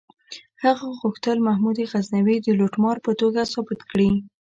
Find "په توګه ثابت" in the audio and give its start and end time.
3.05-3.79